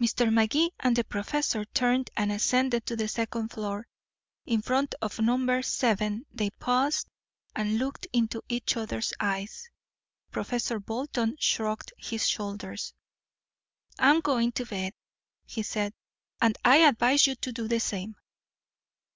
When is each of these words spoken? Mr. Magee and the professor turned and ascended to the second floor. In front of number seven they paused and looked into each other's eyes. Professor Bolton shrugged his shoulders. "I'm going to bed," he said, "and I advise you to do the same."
Mr. 0.00 0.32
Magee 0.32 0.72
and 0.80 0.96
the 0.96 1.04
professor 1.04 1.64
turned 1.66 2.10
and 2.16 2.32
ascended 2.32 2.84
to 2.86 2.96
the 2.96 3.06
second 3.06 3.52
floor. 3.52 3.86
In 4.46 4.60
front 4.62 4.96
of 5.00 5.20
number 5.20 5.62
seven 5.62 6.26
they 6.32 6.50
paused 6.50 7.06
and 7.54 7.78
looked 7.78 8.08
into 8.12 8.42
each 8.48 8.76
other's 8.76 9.12
eyes. 9.20 9.70
Professor 10.32 10.80
Bolton 10.80 11.36
shrugged 11.38 11.92
his 11.96 12.28
shoulders. 12.28 12.94
"I'm 13.96 14.18
going 14.22 14.50
to 14.50 14.66
bed," 14.66 14.92
he 15.46 15.62
said, 15.62 15.94
"and 16.40 16.58
I 16.64 16.78
advise 16.78 17.28
you 17.28 17.36
to 17.36 17.52
do 17.52 17.68
the 17.68 17.78
same." 17.78 18.16